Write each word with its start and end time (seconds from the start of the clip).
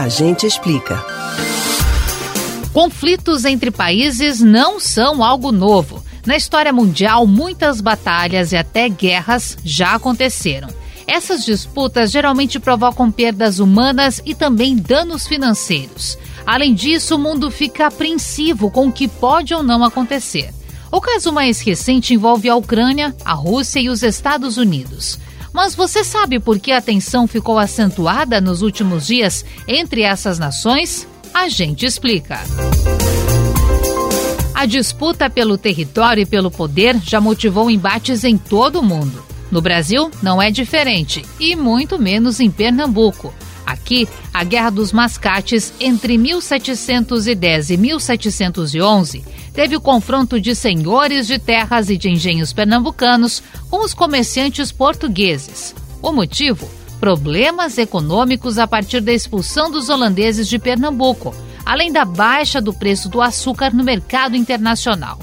A 0.00 0.08
gente 0.08 0.46
explica. 0.46 1.04
Conflitos 2.72 3.44
entre 3.44 3.70
países 3.70 4.40
não 4.40 4.80
são 4.80 5.22
algo 5.22 5.52
novo. 5.52 6.02
Na 6.24 6.38
história 6.38 6.72
mundial, 6.72 7.26
muitas 7.26 7.82
batalhas 7.82 8.50
e 8.52 8.56
até 8.56 8.88
guerras 8.88 9.58
já 9.62 9.96
aconteceram. 9.96 10.68
Essas 11.06 11.44
disputas 11.44 12.10
geralmente 12.10 12.58
provocam 12.58 13.12
perdas 13.12 13.58
humanas 13.58 14.22
e 14.24 14.34
também 14.34 14.74
danos 14.74 15.26
financeiros. 15.26 16.16
Além 16.46 16.72
disso, 16.72 17.16
o 17.16 17.18
mundo 17.18 17.50
fica 17.50 17.88
apreensivo 17.88 18.70
com 18.70 18.88
o 18.88 18.92
que 18.92 19.06
pode 19.06 19.52
ou 19.52 19.62
não 19.62 19.84
acontecer. 19.84 20.48
O 20.90 20.98
caso 20.98 21.30
mais 21.30 21.60
recente 21.60 22.14
envolve 22.14 22.48
a 22.48 22.56
Ucrânia, 22.56 23.14
a 23.22 23.34
Rússia 23.34 23.80
e 23.80 23.90
os 23.90 24.02
Estados 24.02 24.56
Unidos. 24.56 25.18
Mas 25.52 25.74
você 25.74 26.04
sabe 26.04 26.38
por 26.38 26.58
que 26.58 26.72
a 26.72 26.80
tensão 26.80 27.26
ficou 27.26 27.58
acentuada 27.58 28.40
nos 28.40 28.62
últimos 28.62 29.06
dias 29.06 29.44
entre 29.66 30.02
essas 30.02 30.38
nações? 30.38 31.06
A 31.34 31.48
gente 31.48 31.84
explica. 31.86 32.40
A 34.54 34.66
disputa 34.66 35.30
pelo 35.30 35.56
território 35.56 36.22
e 36.22 36.26
pelo 36.26 36.50
poder 36.50 36.98
já 37.02 37.20
motivou 37.20 37.70
embates 37.70 38.24
em 38.24 38.36
todo 38.36 38.80
o 38.80 38.82
mundo. 38.82 39.24
No 39.50 39.60
Brasil, 39.60 40.10
não 40.22 40.40
é 40.40 40.50
diferente, 40.50 41.24
e 41.40 41.56
muito 41.56 41.98
menos 41.98 42.38
em 42.38 42.50
Pernambuco. 42.50 43.34
Aqui, 43.90 44.08
a 44.32 44.44
Guerra 44.44 44.70
dos 44.70 44.92
Mascates, 44.92 45.74
entre 45.80 46.16
1710 46.16 47.70
e 47.70 47.76
1711, 47.76 49.24
teve 49.52 49.74
o 49.74 49.80
confronto 49.80 50.40
de 50.40 50.54
senhores 50.54 51.26
de 51.26 51.40
terras 51.40 51.90
e 51.90 51.96
de 51.96 52.08
engenhos 52.08 52.52
pernambucanos 52.52 53.42
com 53.68 53.84
os 53.84 53.92
comerciantes 53.92 54.70
portugueses. 54.70 55.74
O 56.00 56.12
motivo? 56.12 56.70
Problemas 57.00 57.78
econômicos 57.78 58.58
a 58.58 58.66
partir 58.68 59.00
da 59.00 59.12
expulsão 59.12 59.68
dos 59.72 59.88
holandeses 59.88 60.46
de 60.46 60.56
Pernambuco, 60.56 61.34
além 61.66 61.90
da 61.90 62.04
baixa 62.04 62.60
do 62.60 62.72
preço 62.72 63.08
do 63.08 63.20
açúcar 63.20 63.74
no 63.74 63.82
mercado 63.82 64.36
internacional. 64.36 65.18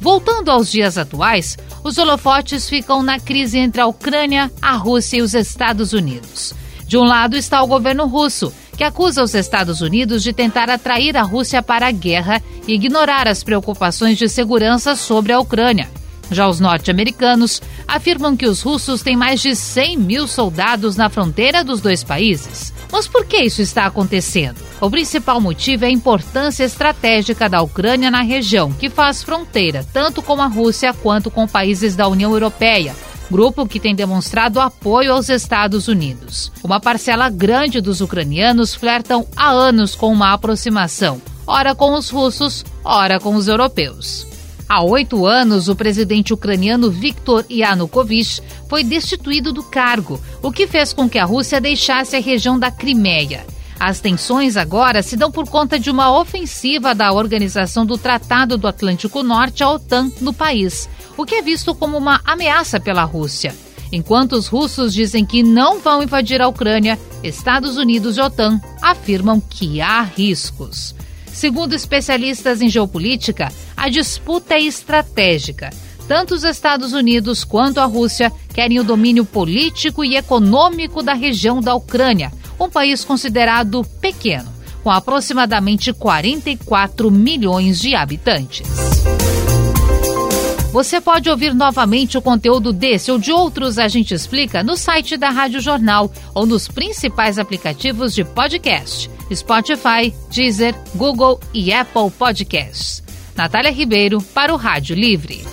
Voltando 0.00 0.50
aos 0.50 0.72
dias 0.72 0.96
atuais, 0.96 1.58
os 1.84 1.98
holofotes 1.98 2.66
ficam 2.66 3.02
na 3.02 3.20
crise 3.20 3.58
entre 3.58 3.82
a 3.82 3.86
Ucrânia, 3.86 4.50
a 4.62 4.74
Rússia 4.74 5.18
e 5.18 5.22
os 5.22 5.34
Estados 5.34 5.92
Unidos. 5.92 6.54
De 6.86 6.96
um 6.96 7.04
lado 7.04 7.36
está 7.36 7.62
o 7.62 7.66
governo 7.66 8.06
russo, 8.06 8.52
que 8.76 8.84
acusa 8.84 9.22
os 9.22 9.34
Estados 9.34 9.80
Unidos 9.80 10.22
de 10.22 10.32
tentar 10.32 10.70
atrair 10.70 11.16
a 11.16 11.22
Rússia 11.22 11.62
para 11.62 11.88
a 11.88 11.92
guerra 11.92 12.40
e 12.66 12.74
ignorar 12.74 13.26
as 13.26 13.42
preocupações 13.42 14.16
de 14.18 14.28
segurança 14.28 14.94
sobre 14.94 15.32
a 15.32 15.40
Ucrânia. 15.40 15.88
Já 16.30 16.48
os 16.48 16.58
norte-americanos 16.58 17.62
afirmam 17.86 18.36
que 18.36 18.46
os 18.46 18.60
russos 18.62 19.02
têm 19.02 19.16
mais 19.16 19.40
de 19.40 19.54
100 19.54 19.96
mil 19.96 20.26
soldados 20.26 20.96
na 20.96 21.08
fronteira 21.08 21.62
dos 21.62 21.80
dois 21.80 22.02
países. 22.02 22.72
Mas 22.90 23.06
por 23.06 23.24
que 23.24 23.38
isso 23.38 23.62
está 23.62 23.86
acontecendo? 23.86 24.56
O 24.80 24.90
principal 24.90 25.40
motivo 25.40 25.84
é 25.84 25.88
a 25.88 25.92
importância 25.92 26.64
estratégica 26.64 27.48
da 27.48 27.62
Ucrânia 27.62 28.10
na 28.10 28.22
região, 28.22 28.72
que 28.72 28.90
faz 28.90 29.22
fronteira 29.22 29.86
tanto 29.92 30.20
com 30.22 30.40
a 30.40 30.46
Rússia 30.46 30.92
quanto 30.92 31.30
com 31.30 31.46
países 31.46 31.94
da 31.94 32.08
União 32.08 32.32
Europeia, 32.32 32.94
grupo 33.30 33.66
que 33.66 33.80
tem 33.80 33.94
demonstrado 33.94 34.60
apoio 34.60 35.12
aos 35.12 35.28
Estados 35.28 35.88
Unidos. 35.88 36.52
Uma 36.62 36.80
parcela 36.80 37.28
grande 37.28 37.80
dos 37.80 38.00
ucranianos 38.00 38.74
flertam 38.74 39.26
há 39.36 39.50
anos 39.50 39.94
com 39.94 40.12
uma 40.12 40.32
aproximação, 40.32 41.20
ora 41.46 41.74
com 41.74 41.94
os 41.94 42.10
russos, 42.10 42.64
ora 42.84 43.18
com 43.20 43.34
os 43.34 43.48
europeus. 43.48 44.26
Há 44.68 44.82
oito 44.82 45.24
anos, 45.24 45.68
o 45.68 45.76
presidente 45.76 46.34
ucraniano 46.34 46.90
Viktor 46.90 47.44
Yanukovych 47.48 48.42
foi 48.68 48.82
destituído 48.82 49.52
do 49.52 49.62
cargo, 49.62 50.20
o 50.42 50.50
que 50.50 50.66
fez 50.66 50.92
com 50.92 51.08
que 51.08 51.18
a 51.18 51.24
Rússia 51.24 51.60
deixasse 51.60 52.16
a 52.16 52.20
região 52.20 52.58
da 52.58 52.70
Crimeia. 52.70 53.46
As 53.78 54.00
tensões 54.00 54.56
agora 54.56 55.02
se 55.02 55.16
dão 55.16 55.30
por 55.30 55.48
conta 55.48 55.78
de 55.78 55.90
uma 55.90 56.18
ofensiva 56.18 56.94
da 56.94 57.12
Organização 57.12 57.84
do 57.84 57.98
Tratado 57.98 58.56
do 58.56 58.66
Atlântico 58.66 59.22
Norte, 59.22 59.62
a 59.62 59.70
OTAN, 59.70 60.10
no 60.20 60.32
país, 60.32 60.88
o 61.16 61.24
que 61.24 61.36
é 61.36 61.42
visto 61.42 61.74
como 61.74 61.96
uma 61.96 62.20
ameaça 62.24 62.78
pela 62.78 63.04
Rússia. 63.04 63.54
Enquanto 63.92 64.32
os 64.32 64.48
russos 64.48 64.92
dizem 64.92 65.24
que 65.24 65.42
não 65.42 65.78
vão 65.78 66.02
invadir 66.02 66.42
a 66.42 66.48
Ucrânia, 66.48 66.98
Estados 67.22 67.76
Unidos 67.76 68.16
e 68.16 68.20
OTAN 68.20 68.60
afirmam 68.82 69.40
que 69.40 69.80
há 69.80 70.02
riscos. 70.02 70.94
Segundo 71.32 71.74
especialistas 71.74 72.60
em 72.62 72.68
geopolítica, 72.68 73.52
a 73.76 73.88
disputa 73.88 74.54
é 74.54 74.62
estratégica. 74.62 75.70
Tanto 76.08 76.34
os 76.34 76.44
Estados 76.44 76.92
Unidos 76.92 77.44
quanto 77.44 77.78
a 77.78 77.84
Rússia 77.84 78.32
querem 78.54 78.78
o 78.78 78.84
domínio 78.84 79.24
político 79.24 80.04
e 80.04 80.16
econômico 80.16 81.02
da 81.02 81.12
região 81.12 81.60
da 81.60 81.74
Ucrânia, 81.74 82.32
um 82.58 82.70
país 82.70 83.04
considerado 83.04 83.84
pequeno, 84.00 84.48
com 84.82 84.90
aproximadamente 84.90 85.92
44 85.92 87.10
milhões 87.10 87.80
de 87.80 87.94
habitantes. 87.94 88.66
Você 90.76 91.00
pode 91.00 91.30
ouvir 91.30 91.54
novamente 91.54 92.18
o 92.18 92.20
conteúdo 92.20 92.70
desse 92.70 93.10
ou 93.10 93.16
de 93.16 93.32
outros 93.32 93.78
A 93.78 93.88
Gente 93.88 94.12
Explica 94.12 94.62
no 94.62 94.76
site 94.76 95.16
da 95.16 95.30
Rádio 95.30 95.58
Jornal 95.58 96.12
ou 96.34 96.44
nos 96.44 96.68
principais 96.68 97.38
aplicativos 97.38 98.14
de 98.14 98.22
podcast: 98.22 99.10
Spotify, 99.32 100.14
Deezer, 100.30 100.74
Google 100.94 101.40
e 101.54 101.72
Apple 101.72 102.10
Podcasts. 102.18 103.02
Natália 103.34 103.72
Ribeiro 103.72 104.20
para 104.20 104.52
o 104.52 104.58
Rádio 104.58 104.94
Livre. 104.94 105.46